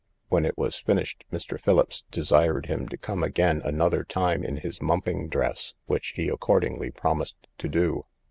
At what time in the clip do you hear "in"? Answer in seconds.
4.43-4.57